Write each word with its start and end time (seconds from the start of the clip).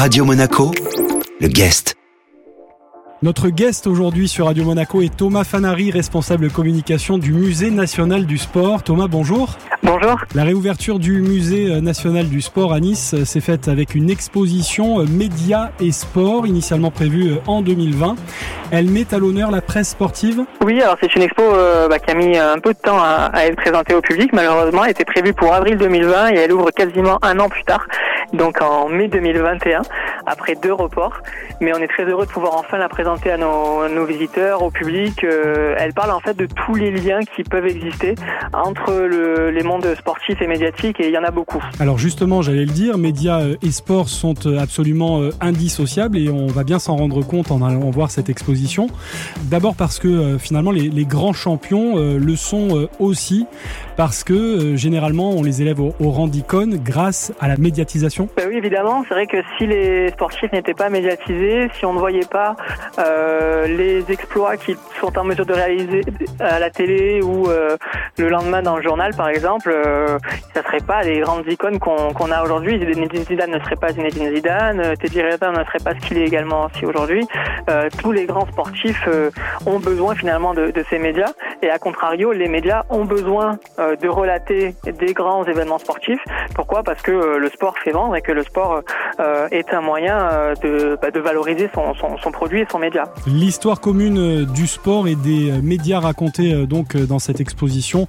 Radio 0.00 0.24
Monaco, 0.24 0.70
le 1.42 1.48
guest. 1.48 1.94
Notre 3.20 3.50
guest 3.50 3.86
aujourd'hui 3.86 4.28
sur 4.28 4.46
Radio 4.46 4.64
Monaco 4.64 5.02
est 5.02 5.14
Thomas 5.14 5.44
Fanari, 5.44 5.90
responsable 5.90 6.50
communication 6.50 7.18
du 7.18 7.34
Musée 7.34 7.70
national 7.70 8.24
du 8.24 8.38
sport. 8.38 8.82
Thomas, 8.82 9.08
bonjour. 9.08 9.58
Bonjour. 9.82 10.16
La 10.34 10.44
réouverture 10.44 10.98
du 10.98 11.20
Musée 11.20 11.82
national 11.82 12.30
du 12.30 12.40
sport 12.40 12.72
à 12.72 12.80
Nice 12.80 13.14
s'est 13.24 13.42
faite 13.42 13.68
avec 13.68 13.94
une 13.94 14.08
exposition 14.08 15.04
médias 15.04 15.68
et 15.80 15.92
sport 15.92 16.46
initialement 16.46 16.90
prévue 16.90 17.34
en 17.46 17.60
2020. 17.60 18.16
Elle 18.70 18.86
met 18.86 19.12
à 19.12 19.18
l'honneur 19.18 19.50
la 19.50 19.60
presse 19.60 19.90
sportive 19.90 20.44
Oui, 20.64 20.80
alors 20.80 20.96
c'est 20.98 21.14
une 21.14 21.22
expo 21.22 21.42
euh, 21.42 21.88
bah, 21.88 21.98
qui 21.98 22.10
a 22.10 22.14
mis 22.14 22.38
un 22.38 22.58
peu 22.58 22.72
de 22.72 22.78
temps 22.78 22.98
à, 22.98 23.30
à, 23.34 23.44
être 23.44 23.56
présentée 23.56 23.94
au 23.94 24.00
public. 24.00 24.32
Malheureusement, 24.32 24.82
elle 24.82 24.92
était 24.92 25.04
prévue 25.04 25.34
pour 25.34 25.52
avril 25.52 25.76
2020 25.76 26.30
et 26.30 26.36
elle 26.36 26.52
ouvre 26.54 26.70
quasiment 26.70 27.18
un 27.20 27.38
an 27.38 27.50
plus 27.50 27.64
tard, 27.64 27.86
donc 28.32 28.60
en 28.62 28.88
mai 28.88 29.08
2021, 29.08 29.82
après 30.26 30.54
deux 30.54 30.72
reports. 30.72 31.22
Mais 31.60 31.72
on 31.74 31.78
est 31.78 31.88
très 31.88 32.04
heureux 32.04 32.26
de 32.26 32.30
pouvoir 32.30 32.56
enfin 32.56 32.78
la 32.78 32.88
présenter 32.88 33.30
à 33.30 33.36
nos, 33.36 34.04
visiteurs, 34.04 34.62
au 34.62 34.70
public. 34.70 35.24
Euh, 35.24 35.74
elle 35.78 35.92
parle 35.92 36.10
en 36.10 36.20
fait 36.20 36.34
de 36.34 36.46
tous 36.46 36.74
les 36.74 36.90
liens 36.90 37.20
qui 37.36 37.42
peuvent 37.42 37.66
exister 37.66 38.14
entre 38.52 38.92
le, 38.92 39.50
les 39.50 39.62
mondes 39.62 39.94
sportifs 39.98 40.40
et 40.40 40.46
médiatiques 40.46 41.00
et 41.00 41.08
il 41.08 41.12
y 41.12 41.18
en 41.18 41.24
a 41.24 41.30
beaucoup. 41.30 41.62
Alors 41.78 41.98
justement, 41.98 42.42
j'allais 42.42 42.64
le 42.64 42.72
dire, 42.72 42.98
médias 42.98 43.42
et 43.62 43.70
sport 43.70 44.08
sont 44.08 44.46
absolument 44.58 45.20
indissociables 45.40 46.16
et 46.18 46.30
on 46.30 46.46
va 46.46 46.64
bien 46.64 46.78
s'en 46.78 46.96
rendre 46.96 47.22
compte 47.22 47.50
en 47.50 47.62
allant 47.62 47.90
voir 47.90 48.10
cette 48.10 48.28
exposition 48.28 48.88
D'abord 49.44 49.74
parce 49.74 49.98
que 49.98 50.08
euh, 50.08 50.38
finalement 50.38 50.70
les, 50.70 51.04
grands 51.04 51.32
champions 51.32 51.98
euh, 51.98 52.18
le 52.18 52.36
sont 52.36 52.76
euh, 52.76 52.88
aussi 52.98 53.46
parce 53.96 54.24
que 54.24 54.76
généralement 54.76 55.30
on 55.30 55.42
les 55.42 55.62
élève 55.62 55.80
au, 55.80 55.94
au 56.00 56.10
rang 56.10 56.28
d'icône 56.28 56.78
grâce 56.82 57.32
à 57.40 57.48
la 57.48 57.56
médiatisation. 57.56 58.19
Ben 58.36 58.48
oui 58.48 58.56
évidemment, 58.56 59.04
c'est 59.08 59.14
vrai 59.14 59.26
que 59.26 59.38
si 59.56 59.66
les 59.66 60.08
sportifs 60.10 60.52
n'étaient 60.52 60.74
pas 60.74 60.90
médiatisés, 60.90 61.68
si 61.74 61.86
on 61.86 61.94
ne 61.94 61.98
voyait 61.98 62.26
pas 62.30 62.56
euh, 62.98 63.66
les 63.66 64.10
exploits 64.10 64.56
qu'ils 64.56 64.76
sont 65.00 65.16
en 65.18 65.24
mesure 65.24 65.46
de 65.46 65.54
réaliser 65.54 66.02
à 66.38 66.58
la 66.58 66.70
télé 66.70 67.22
ou 67.22 67.48
euh, 67.48 67.76
le 68.18 68.28
lendemain 68.28 68.62
dans 68.62 68.76
le 68.76 68.82
journal 68.82 69.14
par 69.16 69.28
exemple, 69.28 69.72
euh, 69.74 70.18
ça 70.54 70.62
serait 70.62 70.84
pas 70.86 71.02
les 71.02 71.20
grandes 71.20 71.46
icônes 71.48 71.78
qu'on 71.78 72.12
qu 72.12 72.32
a 72.32 72.42
aujourd'hui. 72.42 72.78
Zinedine 72.78 73.24
Zidane 73.24 73.50
ne 73.52 73.58
serait 73.60 73.76
pas 73.76 73.92
Zinedine 73.92 74.34
Zidane, 74.34 74.96
Teddy 74.98 75.22
Riner 75.22 75.58
ne 75.58 75.64
serait 75.64 75.84
pas 75.84 75.94
ce 75.94 76.06
qu'il 76.06 76.18
est 76.18 76.26
également 76.26 76.66
aussi 76.66 76.84
aujourd'hui. 76.84 77.26
tous 78.02 78.12
les 78.12 78.26
grands 78.26 78.46
sportifs 78.46 79.04
euh, 79.08 79.30
ont 79.66 79.78
besoin 79.78 80.14
finalement 80.14 80.54
de, 80.54 80.70
de, 80.70 80.84
ces 80.90 80.98
médias 80.98 81.32
et 81.62 81.70
à 81.70 81.78
contrario, 81.78 82.32
les 82.32 82.48
médias 82.48 82.84
ont 82.90 83.04
besoin 83.04 83.58
euh, 83.78 83.96
de 83.96 84.08
relater 84.08 84.74
des 84.84 85.12
grands 85.12 85.44
événements 85.44 85.78
sportifs. 85.78 86.22
Pourquoi? 86.54 86.82
Parce 86.82 87.02
que 87.02 87.10
euh, 87.10 87.38
le 87.38 87.48
sport 87.48 87.74
fait 87.78 87.92
vendre 87.92 88.16
et 88.16 88.22
que 88.22 88.32
le 88.32 88.42
sport 88.42 88.82
est 89.50 89.74
un 89.74 89.80
moyen 89.80 90.54
de, 90.62 90.98
bah, 91.00 91.10
de 91.10 91.20
valoriser 91.20 91.68
son, 91.74 91.94
son, 91.94 92.16
son, 92.16 92.32
produit 92.32 92.60
et 92.60 92.66
son 92.70 92.78
média. 92.78 93.04
L'histoire 93.26 93.80
commune 93.80 94.44
du 94.46 94.66
sport 94.66 95.08
et 95.08 95.14
des 95.14 95.52
médias 95.62 96.00
racontés 96.00 96.66
donc 96.66 96.96
dans 96.96 97.18
cette 97.18 97.40
exposition 97.40 98.06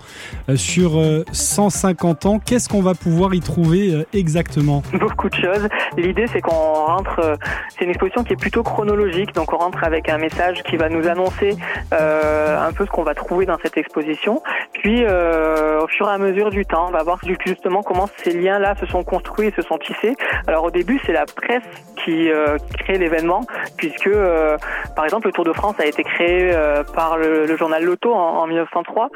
sur 0.56 0.92
150 1.32 2.26
ans. 2.26 2.40
Qu'est-ce 2.40 2.70
qu'on 2.70 2.82
va 2.82 2.94
pouvoir 2.94 3.34
y 3.34 3.42
trouver 3.42 4.06
exactement? 4.14 4.84
Beaucoup 4.94 5.30
de 5.30 5.36
choses. 5.36 5.68
L'idée 5.98 6.28
c'est 6.28 6.42
qu'on 6.42 6.52
rentre, 6.52 7.38
c'est 7.70 7.84
une 7.84 7.92
exposition 7.92 8.24
qui 8.24 8.34
est 8.34 8.40
plutôt 8.42 8.64
chronologique, 8.64 9.34
donc 9.36 9.52
on 9.54 9.58
rentre 9.58 9.84
avec 9.84 10.10
un 10.10 10.18
message 10.18 10.64
qui 10.64 10.78
va 10.78 10.90
nous 10.90 11.08
annoncer 11.08 11.56
euh, 11.94 12.68
un 12.68 12.72
peu 12.72 12.86
ce 12.86 12.92
qu'on 12.92 13.04
va 13.04 13.14
trouver 13.14 13.41
dans 13.46 13.58
cette 13.62 13.78
exposition. 13.78 14.42
Puis, 14.82 15.04
euh, 15.04 15.80
au 15.82 15.88
fur 15.88 16.10
et 16.10 16.12
à 16.12 16.18
mesure 16.18 16.50
du 16.50 16.66
temps, 16.66 16.88
on 16.88 16.92
va 16.92 17.04
voir 17.04 17.20
justement 17.46 17.84
comment 17.84 18.08
ces 18.18 18.32
liens-là 18.32 18.74
se 18.80 18.88
sont 18.88 19.04
construits 19.04 19.50
et 19.50 19.52
se 19.52 19.62
sont 19.62 19.78
tissés. 19.78 20.16
Alors 20.48 20.64
au 20.64 20.72
début, 20.72 21.00
c'est 21.06 21.14
la 21.14 21.26
presse 21.26 21.62
qui, 22.04 22.32
euh, 22.32 22.58
crée 22.80 22.98
l'événement, 22.98 23.42
puisque, 23.78 24.08
euh, 24.08 24.58
par 24.96 25.06
exemple, 25.06 25.28
le 25.28 25.34
Tour 25.34 25.46
de 25.46 25.54
France 25.54 25.76
a 25.80 25.86
été 25.86 26.04
créé 26.04 26.52
euh, 26.52 26.84
par 26.96 27.18
le, 27.18 27.46
le, 27.46 27.58
journal 27.58 27.84
Loto 27.84 28.12
en, 28.12 28.40
en 28.40 28.48
1903. 28.48 29.10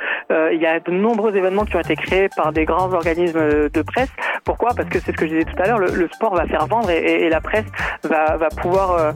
il 0.51 0.61
y 0.61 0.67
a 0.67 0.79
de 0.79 0.91
nombreux 0.91 1.35
événements 1.35 1.65
qui 1.65 1.75
ont 1.75 1.79
été 1.79 1.95
créés 1.95 2.29
par 2.35 2.51
des 2.51 2.65
grands 2.65 2.93
organismes 2.93 3.69
de 3.69 3.81
presse. 3.81 4.11
Pourquoi? 4.43 4.69
Parce 4.75 4.87
que 4.89 4.99
c'est 4.99 5.13
ce 5.13 5.17
que 5.17 5.25
je 5.25 5.31
disais 5.31 5.45
tout 5.45 5.63
à 5.63 5.65
l'heure, 5.65 5.79
le, 5.79 5.87
le, 5.87 6.07
sport 6.09 6.35
va 6.35 6.45
faire 6.45 6.67
vendre 6.67 6.91
et, 6.91 7.23
et, 7.23 7.29
la 7.29 7.41
presse 7.41 7.65
va, 8.03 8.37
va 8.37 8.49
pouvoir 8.49 9.13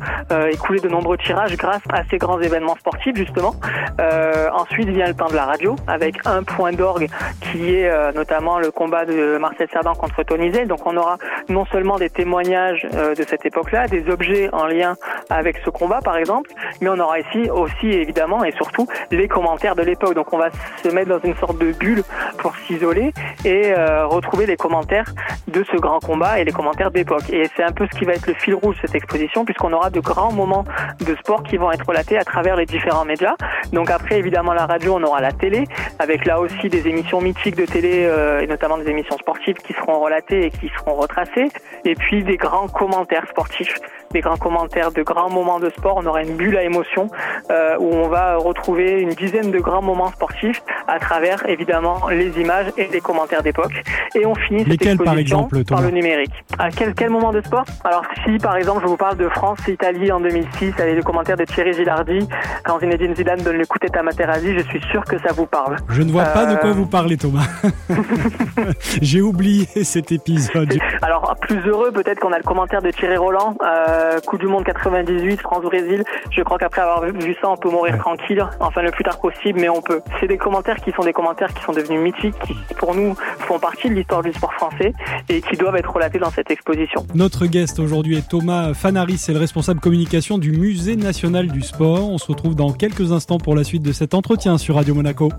écouler 0.52 0.80
de 0.80 0.90
nombreux 0.90 1.18
tirages 1.18 1.56
grâce 1.58 1.84
à 1.92 2.04
ces 2.10 2.18
grands 2.18 2.40
événements 2.42 2.76
sportifs 2.76 3.16
justement. 3.16 3.54
Euh, 4.00 4.50
ensuite 4.54 4.90
vient 4.90 5.08
le 5.08 5.14
temps 5.14 5.28
de 5.28 5.36
la 5.36 5.46
radio 5.46 5.76
avec 5.88 6.16
un 6.26 6.39
point 6.44 6.72
d'orgue 6.72 7.08
qui 7.42 7.76
est 7.76 7.90
euh, 7.90 8.12
notamment 8.12 8.60
le 8.60 8.72
combat 8.72 9.06
de 9.06 9.38
Marcel 9.38 9.68
Cerdan 9.72 9.94
contre 9.96 10.24
Tony 10.24 10.52
Zell. 10.52 10.68
Donc 10.68 10.86
on 10.86 10.96
aura 10.98 11.18
non 11.48 11.66
seulement 11.66 11.98
des 11.98 12.10
témoignages 12.10 12.88
euh, 12.94 13.16
de 13.16 13.24
cette 13.24 13.46
époque-là, 13.46 13.88
des 13.88 14.10
objets 14.10 14.50
en 14.54 14.66
lien 14.66 14.96
avec 15.30 15.58
ce 15.64 15.70
combat 15.70 16.00
par 16.02 16.18
exemple, 16.18 16.52
mais 16.82 16.90
on 16.90 17.00
aura 17.00 17.20
ici 17.20 17.50
aussi 17.50 17.88
évidemment 17.88 18.44
et 18.44 18.52
surtout 18.54 18.88
les 19.12 19.28
commentaires 19.28 19.76
de 19.76 19.84
l'époque. 19.84 20.16
Donc 20.16 20.34
on 20.34 20.38
va 20.38 20.50
se 20.84 20.90
mettre 20.90 21.10
dans 21.10 21.20
une 21.20 21.36
sorte 21.36 21.58
de 21.58 21.72
bulle 21.72 22.04
pour 22.40 22.56
s'isoler 22.68 23.14
et 23.46 23.74
euh, 23.78 24.08
retrouver 24.08 24.46
les 24.46 24.58
commentaires 24.58 25.14
de 25.48 25.64
ce 25.64 25.78
grand 25.78 26.00
combat 26.00 26.40
et 26.40 26.44
les 26.44 26.52
commentaires 26.52 26.92
d'époque. 26.92 27.30
Et 27.32 27.44
c'est 27.56 27.64
un 27.64 27.72
peu 27.72 27.88
ce 27.92 27.98
qui 27.98 28.06
va 28.06 28.14
être 28.14 28.28
le 28.28 28.34
fil 28.34 28.56
rouge 28.56 28.76
cette 28.82 28.96
exposition 28.96 29.46
puisqu'on 29.46 29.74
aura 29.74 29.90
de 29.90 30.00
grands 30.00 30.32
moments 30.32 30.66
de 31.00 31.16
sport 31.16 31.44
qui 31.44 31.58
vont 31.58 31.72
être 31.72 31.86
relatés 31.86 32.18
à 32.18 32.24
travers 32.24 32.56
les 32.56 32.66
différents 32.66 33.06
médias. 33.06 33.36
Donc 33.74 33.90
après, 33.90 34.18
évidemment, 34.18 34.54
la 34.54 34.66
radio, 34.66 34.96
on 34.96 35.04
aura 35.04 35.22
la 35.22 35.32
télé, 35.32 35.66
avec 36.00 36.26
là 36.26 36.40
aussi 36.40 36.70
des 36.70 36.88
émissions 36.88 37.22
mythiques 37.22 37.56
de 37.56 37.66
télé, 37.66 38.06
euh, 38.06 38.42
et 38.42 38.48
notamment 38.48 38.78
des 38.78 38.90
émissions 38.90 39.18
sportives 39.18 39.58
qui 39.58 39.74
seront 39.74 40.00
relatées 40.00 40.46
et 40.46 40.52
qui 40.52 40.70
seront 40.78 40.96
retracées. 40.96 41.50
Et 41.86 41.96
puis 41.96 42.24
des 42.24 42.38
grands 42.38 42.68
commentaires 42.68 43.28
sportifs, 43.30 43.76
des 44.12 44.22
grands 44.22 44.38
commentaires 44.38 44.92
de 44.92 45.02
grands 45.02 45.30
moments 45.30 45.60
de 45.60 45.70
sport. 45.70 45.98
On 45.98 46.06
aura 46.06 46.24
une 46.24 46.36
bulle 46.36 46.58
à 46.58 46.64
émotion 46.64 47.10
euh, 47.52 47.78
où 47.80 47.94
on 47.94 48.08
va 48.08 48.38
retrouver 48.38 49.02
une 49.02 49.10
dizaine 49.10 49.52
de 49.52 49.60
grands 49.60 49.82
moments 49.82 50.12
sportifs 50.12 50.62
à 50.88 51.00
travers, 51.00 51.48
évidemment, 51.48 52.10
les 52.10 52.29
images 52.38 52.68
et 52.78 52.88
les 52.88 53.02
commentaires 53.02 53.44
d'époque. 53.44 53.74
Et 54.16 54.26
on 54.26 54.36
finit 54.36 54.60
cette 54.60 54.70
Lesquels, 54.70 54.98
par, 54.98 55.18
exemple, 55.18 55.64
par 55.64 55.82
le 55.82 55.90
numérique. 55.90 56.34
À 56.58 56.70
quel, 56.70 56.94
quel 56.94 57.10
moment 57.10 57.32
de 57.32 57.42
sport? 57.42 57.66
Alors 57.84 58.04
si, 58.24 58.38
par 58.38 58.56
exemple, 58.56 58.82
je 58.84 58.88
vous 58.88 58.98
parle 58.98 59.18
de 59.18 59.30
France-Italie 59.30 60.12
en 60.12 60.20
2006, 60.20 60.74
avec 60.80 60.96
le 60.96 61.04
commentaire 61.04 61.38
de 61.38 61.46
Thierry 61.46 61.74
Gilardi, 61.74 62.28
quand 62.66 62.80
Zinedine 62.80 63.16
Zidane 63.16 63.42
donne 63.42 63.58
le 63.58 63.66
coup 63.66 63.80
tête 63.80 63.96
à 63.96 64.04
Materazzi, 64.04 64.54
je 64.58 64.64
suis 64.64 64.82
sûr 64.92 65.04
que 65.04 65.18
ça 65.20 65.34
vous 65.34 65.46
parle. 65.46 65.78
Je 65.90 66.02
ne 66.02 66.12
vois 66.12 66.24
euh... 66.24 66.34
pas 66.34 66.46
de 66.46 66.56
quoi 66.56 66.72
vous 66.72 66.86
parlez, 66.86 67.18
Thomas. 67.18 67.48
J'ai 69.02 69.22
oublié 69.22 69.66
cet 69.84 70.12
épisode. 70.12 70.78
Alors, 71.02 71.36
plus 71.42 71.60
heureux, 71.68 71.92
peut-être 71.92 72.20
qu'on 72.20 72.32
a 72.32 72.38
le 72.38 72.44
commentaire 72.44 72.82
de 72.82 72.92
Thierry 72.92 73.18
Roland, 73.18 73.56
euh, 73.64 74.20
Coup 74.26 74.38
du 74.38 74.48
Monde 74.48 74.64
98, 74.64 75.42
France-Brésil. 75.42 76.04
Je 76.32 76.42
crois 76.42 76.58
qu'après 76.58 76.82
avoir 76.82 77.04
vu 77.04 77.36
ça, 77.42 77.50
on 77.50 77.58
peut 77.58 77.70
mourir 77.70 77.94
ouais. 77.94 78.00
tranquille, 78.00 78.46
enfin 78.60 78.82
le 78.82 78.92
plus 78.92 79.04
tard 79.04 79.20
possible, 79.20 79.60
mais 79.60 79.70
on 79.70 79.82
peut. 79.82 80.02
C'est 80.20 80.28
des 80.28 80.38
commentaires 80.38 80.78
qui 80.78 80.92
sont 80.92 81.04
des 81.04 81.14
commentaires 81.14 81.54
qui 81.54 81.64
sont 81.64 81.74
devenus 81.74 82.00
mythiques, 82.00 82.19
qui 82.22 82.56
pour 82.78 82.96
nous 82.96 83.16
font 83.40 83.60
partie 83.60 83.90
de 83.90 83.96
l'histoire 83.96 84.24
du 84.24 84.32
sport 84.34 84.54
français 84.54 84.94
et 85.28 85.42
qui 85.42 85.58
doivent 85.58 85.76
être 85.76 85.92
relatés 85.92 86.20
dans 86.20 86.32
cette 86.32 86.52
exposition. 86.52 87.06
Notre 87.16 87.46
guest 87.46 87.80
aujourd'hui 87.80 88.18
est 88.18 88.28
Thomas 88.28 88.74
Fanaris, 88.74 89.18
c'est 89.18 89.34
le 89.34 89.40
responsable 89.40 89.80
communication 89.80 90.38
du 90.38 90.52
Musée 90.52 90.96
national 90.96 91.48
du 91.48 91.62
sport. 91.62 92.10
On 92.10 92.18
se 92.18 92.28
retrouve 92.28 92.56
dans 92.56 92.72
quelques 92.72 93.12
instants 93.12 93.38
pour 93.38 93.56
la 93.56 93.64
suite 93.64 93.84
de 93.84 93.92
cet 93.92 94.14
entretien 94.14 94.58
sur 94.58 94.76
Radio 94.76 94.96
Monaco. 94.96 95.30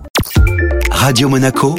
Radio 0.91 1.29
Monaco, 1.29 1.75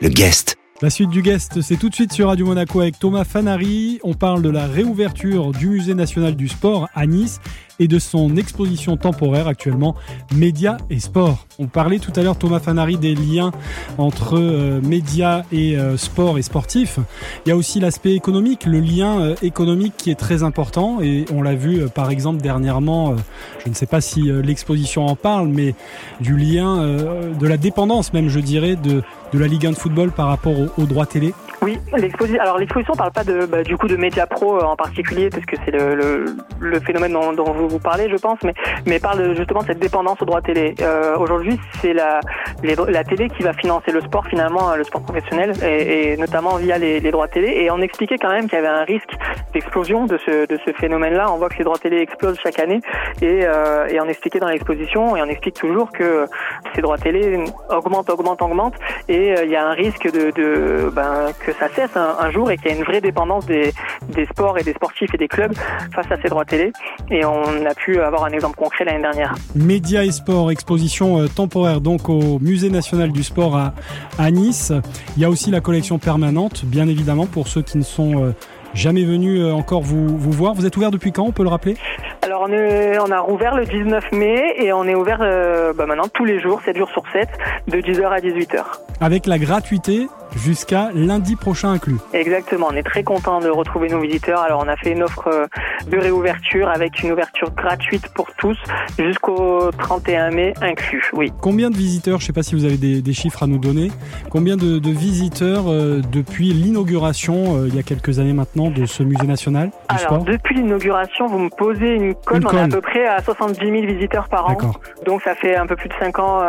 le 0.00 0.08
guest. 0.08 0.57
La 0.80 0.90
suite 0.90 1.10
du 1.10 1.22
guest, 1.22 1.60
c'est 1.60 1.76
tout 1.76 1.88
de 1.88 1.94
suite 1.96 2.12
sur 2.12 2.28
Radio 2.28 2.46
Monaco 2.46 2.78
avec 2.78 3.00
Thomas 3.00 3.24
Fanari. 3.24 3.98
On 4.04 4.14
parle 4.14 4.42
de 4.42 4.48
la 4.48 4.64
réouverture 4.66 5.50
du 5.50 5.68
Musée 5.70 5.94
national 5.94 6.36
du 6.36 6.46
sport 6.46 6.88
à 6.94 7.04
Nice 7.04 7.40
et 7.80 7.88
de 7.88 7.98
son 7.98 8.36
exposition 8.36 8.96
temporaire 8.96 9.48
actuellement 9.48 9.96
Médias 10.36 10.76
et 10.88 11.00
Sport. 11.00 11.46
On 11.58 11.66
parlait 11.66 11.98
tout 11.98 12.12
à 12.14 12.22
l'heure, 12.22 12.38
Thomas 12.38 12.60
Fanari, 12.60 12.96
des 12.96 13.16
liens 13.16 13.50
entre 13.98 14.38
euh, 14.38 14.80
médias 14.80 15.42
et 15.50 15.76
euh, 15.76 15.96
sport 15.96 16.38
et 16.38 16.42
sportif. 16.42 17.00
Il 17.44 17.48
y 17.48 17.52
a 17.52 17.56
aussi 17.56 17.80
l'aspect 17.80 18.14
économique, 18.14 18.64
le 18.64 18.78
lien 18.78 19.20
euh, 19.20 19.34
économique 19.42 19.94
qui 19.96 20.12
est 20.12 20.18
très 20.18 20.44
important 20.44 21.00
et 21.00 21.24
on 21.32 21.42
l'a 21.42 21.56
vu 21.56 21.80
euh, 21.80 21.88
par 21.88 22.10
exemple 22.10 22.40
dernièrement, 22.40 23.16
je 23.64 23.68
ne 23.68 23.74
sais 23.74 23.86
pas 23.86 24.00
si 24.00 24.30
l'exposition 24.44 25.06
en 25.06 25.16
parle, 25.16 25.48
mais 25.48 25.74
du 26.20 26.36
lien 26.36 26.78
de 26.78 27.46
la 27.46 27.56
dépendance 27.56 28.12
même, 28.12 28.28
je 28.28 28.40
dirais, 28.40 28.76
de, 28.76 29.02
de 29.32 29.38
la 29.38 29.46
Ligue 29.46 29.66
1 29.66 29.70
de 29.70 29.76
football 29.76 30.10
par 30.10 30.28
rapport 30.28 30.58
aux 30.58 30.68
au 30.82 30.86
droits 30.86 31.06
télé. 31.06 31.34
Oui, 31.60 31.78
l'exposition. 31.96 32.40
Alors 32.40 32.58
l'exposition 32.58 32.94
parle 32.94 33.10
pas 33.10 33.24
de 33.24 33.44
bah, 33.44 33.64
du 33.64 33.76
coup 33.76 33.88
de 33.88 33.96
médias 33.96 34.26
pro 34.26 34.62
en 34.62 34.76
particulier 34.76 35.28
parce 35.28 35.44
que 35.44 35.56
c'est 35.64 35.72
le, 35.72 35.96
le, 35.96 36.36
le, 36.60 36.80
phénomène 36.80 37.12
dont, 37.12 37.32
dont, 37.32 37.52
vous 37.52 37.68
vous 37.68 37.80
parlez, 37.80 38.08
je 38.08 38.16
pense, 38.16 38.38
mais 38.44 38.54
mais 38.86 39.00
parle 39.00 39.34
justement 39.36 39.62
de 39.62 39.66
cette 39.66 39.80
dépendance 39.80 40.22
aux 40.22 40.24
droits 40.24 40.40
télé. 40.40 40.74
Euh, 40.80 41.16
Aujourd'hui, 41.18 41.58
c'est 41.80 41.92
la 41.92 42.20
la 42.62 43.04
télé 43.04 43.28
qui 43.28 43.42
va 43.42 43.52
financer 43.54 43.90
le 43.90 44.00
sport 44.02 44.26
finalement, 44.26 44.76
le 44.76 44.84
sport 44.84 45.02
professionnel 45.02 45.52
et, 45.64 46.12
et 46.12 46.16
notamment 46.16 46.56
via 46.56 46.78
les, 46.78 47.00
les, 47.00 47.10
droits 47.10 47.28
télé. 47.28 47.48
Et 47.48 47.70
on 47.72 47.80
expliquait 47.80 48.18
quand 48.18 48.30
même 48.30 48.48
qu'il 48.48 48.54
y 48.54 48.58
avait 48.58 48.68
un 48.68 48.84
risque 48.84 49.10
d'explosion 49.52 50.06
de 50.06 50.16
ce 50.18 50.46
de 50.46 50.58
ce 50.64 50.72
phénomène-là. 50.72 51.32
On 51.32 51.38
voit 51.38 51.48
que 51.48 51.58
les 51.58 51.64
droits 51.64 51.78
télé 51.78 51.98
explosent 51.98 52.38
chaque 52.40 52.60
année 52.60 52.80
et 53.20 53.40
euh, 53.42 53.88
et 53.88 54.00
on 54.00 54.06
expliquait 54.06 54.38
dans 54.38 54.48
l'exposition 54.48 55.16
et 55.16 55.22
on 55.22 55.26
explique 55.26 55.56
toujours 55.56 55.90
que 55.90 56.26
ces 56.74 56.82
droits 56.82 56.98
télé 56.98 57.44
augmentent, 57.68 58.10
augmentent, 58.10 58.42
augmentent 58.42 58.78
et 59.08 59.17
et 59.18 59.44
il 59.44 59.50
y 59.50 59.56
a 59.56 59.66
un 59.66 59.72
risque 59.72 60.10
de, 60.12 60.30
de 60.30 60.90
ben, 60.90 61.32
que 61.44 61.52
ça 61.52 61.68
cesse 61.74 61.96
un, 61.96 62.30
jour 62.30 62.50
et 62.50 62.56
qu'il 62.56 62.70
y 62.70 62.74
a 62.74 62.76
une 62.76 62.84
vraie 62.84 63.00
dépendance 63.00 63.46
des, 63.46 63.72
des 64.08 64.26
sports 64.26 64.58
et 64.58 64.62
des 64.62 64.72
sportifs 64.72 65.12
et 65.14 65.16
des 65.16 65.28
clubs 65.28 65.54
face 65.94 66.10
à 66.10 66.20
ces 66.20 66.28
droits 66.28 66.44
télé. 66.44 66.72
Et 67.10 67.24
on 67.24 67.66
a 67.66 67.74
pu 67.74 68.00
avoir 68.00 68.24
un 68.24 68.30
exemple 68.30 68.56
concret 68.56 68.84
l'année 68.84 69.02
dernière. 69.02 69.34
Média 69.54 70.04
et 70.04 70.10
sport, 70.12 70.50
exposition 70.50 71.26
temporaire 71.28 71.80
donc 71.80 72.08
au 72.08 72.38
Musée 72.38 72.70
national 72.70 73.12
du 73.12 73.22
sport 73.22 73.56
à, 73.56 73.72
à 74.18 74.30
Nice. 74.30 74.72
Il 75.16 75.22
y 75.22 75.24
a 75.24 75.30
aussi 75.30 75.50
la 75.50 75.60
collection 75.60 75.98
permanente, 75.98 76.64
bien 76.64 76.86
évidemment, 76.88 77.26
pour 77.26 77.48
ceux 77.48 77.62
qui 77.62 77.78
ne 77.78 77.82
sont 77.82 78.34
jamais 78.74 79.04
venu 79.04 79.38
euh, 79.38 79.52
encore 79.52 79.82
vous, 79.82 80.16
vous 80.16 80.32
voir. 80.32 80.54
Vous 80.54 80.66
êtes 80.66 80.76
ouvert 80.76 80.90
depuis 80.90 81.12
quand, 81.12 81.24
on 81.24 81.32
peut 81.32 81.42
le 81.42 81.48
rappeler? 81.48 81.76
Alors 82.22 82.37
on, 82.48 83.10
a 83.10 83.20
rouvert 83.20 83.54
le 83.54 83.64
19 83.64 84.12
mai 84.12 84.54
et 84.56 84.72
on 84.72 84.84
est 84.84 84.94
ouvert 84.94 85.18
euh, 85.20 85.72
bah 85.72 85.86
maintenant 85.86 86.08
tous 86.12 86.24
les 86.24 86.40
jours, 86.40 86.60
7 86.64 86.76
jours 86.76 86.90
sur 86.90 87.02
7, 87.12 87.28
de 87.68 87.78
10h 87.78 88.06
à 88.08 88.20
18h. 88.20 88.64
Avec 89.00 89.26
la 89.26 89.38
gratuité 89.38 90.08
jusqu'à 90.36 90.90
lundi 90.94 91.36
prochain 91.36 91.70
inclus. 91.70 91.96
Exactement, 92.12 92.68
on 92.70 92.76
est 92.76 92.82
très 92.82 93.02
content 93.02 93.40
de 93.40 93.48
retrouver 93.48 93.88
nos 93.88 94.00
visiteurs. 94.00 94.40
Alors 94.40 94.62
on 94.64 94.68
a 94.68 94.76
fait 94.76 94.92
une 94.92 95.02
offre 95.02 95.28
euh, 95.28 95.46
de 95.90 95.98
réouverture 95.98 96.68
avec 96.68 97.02
une 97.02 97.12
ouverture 97.12 97.50
gratuite 97.52 98.08
pour 98.14 98.32
tous 98.34 98.56
jusqu'au 98.98 99.70
31 99.78 100.30
mai 100.30 100.54
inclus. 100.60 101.10
Oui. 101.12 101.32
Combien 101.40 101.70
de 101.70 101.76
visiteurs, 101.76 102.18
je 102.18 102.24
ne 102.24 102.26
sais 102.26 102.32
pas 102.32 102.42
si 102.42 102.54
vous 102.54 102.64
avez 102.64 102.76
des, 102.76 103.12
chiffres 103.12 103.42
à 103.42 103.46
nous 103.46 103.58
donner, 103.58 103.90
combien 104.30 104.56
de, 104.56 104.78
visiteurs 104.88 105.64
euh, 105.68 106.00
depuis 106.12 106.52
l'inauguration 106.52 107.56
euh, 107.56 107.68
il 107.68 107.74
y 107.74 107.78
a 107.78 107.82
quelques 107.82 108.18
années 108.18 108.32
maintenant 108.32 108.70
de 108.70 108.86
ce 108.86 109.02
musée 109.02 109.26
national 109.26 109.68
du 109.68 110.04
Alors 110.04 110.24
depuis 110.24 110.54
l'inauguration, 110.54 111.26
vous 111.26 111.38
me 111.38 111.50
posez 111.50 111.94
une 111.94 112.14
colle, 112.14 112.42
on 112.46 112.56
est 112.56 112.60
à 112.60 112.68
peu 112.68 112.80
près 112.80 113.06
à 113.06 113.22
70 113.22 113.58
000 113.58 113.72
visiteurs 113.86 114.28
par 114.28 114.48
an. 114.48 114.56
Donc 115.04 115.22
ça 115.22 115.34
fait 115.34 115.56
un 115.56 115.66
peu 115.66 115.76
plus 115.76 115.88
de 115.88 115.94
5 115.98 116.18
ans 116.18 116.40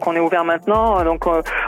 qu'on 0.00 0.14
est 0.14 0.20
ouvert 0.20 0.44
maintenant. 0.44 1.02
Donc 1.04 1.26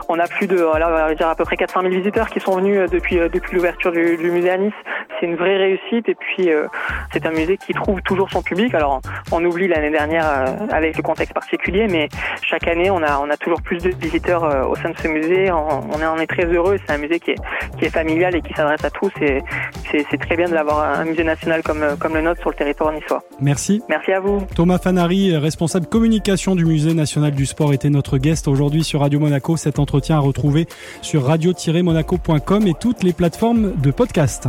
on 0.08 0.18
a 0.18 0.26
plus 0.26 0.46
de, 0.46 0.56
alors, 0.58 0.90
on 0.90 0.92
va 0.92 1.14
dire 1.14 1.28
à 1.28 1.34
peu 1.34 1.44
près 1.44 1.53
400 1.56 1.82
000 1.82 1.94
visiteurs 1.94 2.28
qui 2.28 2.40
sont 2.40 2.56
venus 2.56 2.78
euh, 2.78 2.86
depuis, 2.86 3.18
euh, 3.18 3.28
depuis 3.28 3.54
l'ouverture 3.54 3.92
du, 3.92 4.30
musée 4.30 4.50
à 4.50 4.58
Nice. 4.58 4.72
C'est 5.18 5.26
une 5.26 5.36
vraie 5.36 5.56
réussite 5.56 6.08
et 6.08 6.14
puis 6.14 6.50
euh, 6.50 6.66
c'est 7.12 7.24
un 7.26 7.30
musée 7.30 7.56
qui 7.56 7.72
trouve 7.72 8.00
toujours 8.02 8.30
son 8.30 8.42
public. 8.42 8.74
Alors 8.74 9.00
on 9.32 9.44
oublie 9.44 9.68
l'année 9.68 9.90
dernière 9.90 10.26
avec 10.70 10.96
le 10.96 11.02
contexte 11.02 11.34
particulier, 11.34 11.86
mais 11.88 12.08
chaque 12.42 12.66
année 12.66 12.90
on 12.90 13.02
a, 13.02 13.18
on 13.18 13.30
a 13.30 13.36
toujours 13.36 13.62
plus 13.62 13.78
de 13.78 13.90
visiteurs 13.90 14.68
au 14.68 14.74
sein 14.76 14.90
de 14.90 14.98
ce 14.98 15.08
musée. 15.08 15.50
On, 15.50 16.00
est, 16.00 16.06
on 16.06 16.18
est 16.18 16.26
très 16.26 16.44
heureux. 16.44 16.76
C'est 16.86 16.94
un 16.94 16.98
musée 16.98 17.20
qui 17.20 17.32
est, 17.32 17.38
qui 17.78 17.86
est 17.86 17.90
familial 17.90 18.34
et 18.36 18.42
qui 18.42 18.52
s'adresse 18.54 18.84
à 18.84 18.90
tous. 18.90 19.12
Et 19.20 19.42
c'est 19.90 20.18
très 20.18 20.36
bien 20.36 20.48
de 20.48 20.54
l'avoir 20.54 20.98
un 20.98 21.04
musée 21.04 21.24
national 21.24 21.62
comme, 21.62 21.84
comme 21.98 22.14
le 22.14 22.22
nôtre 22.22 22.40
sur 22.40 22.50
le 22.50 22.56
territoire 22.56 22.92
niçois. 22.92 23.22
Merci. 23.40 23.82
Merci 23.88 24.12
à 24.12 24.20
vous. 24.20 24.42
Thomas 24.54 24.78
Fanari, 24.78 25.36
responsable 25.36 25.86
communication 25.86 26.54
du 26.54 26.64
musée 26.64 26.94
national 26.94 27.32
du 27.32 27.46
sport, 27.46 27.72
était 27.72 27.90
notre 27.90 28.18
guest 28.18 28.48
aujourd'hui 28.48 28.84
sur 28.84 29.00
Radio 29.00 29.20
Monaco. 29.20 29.56
Cet 29.56 29.78
entretien 29.78 30.16
à 30.16 30.20
retrouver 30.20 30.66
sur 31.02 31.24
radio 31.24 31.52
monaco.com 31.82 32.66
et 32.66 32.74
toutes 32.74 33.02
les 33.02 33.12
plateformes 33.12 33.74
de 33.76 33.90
podcast. 33.90 34.48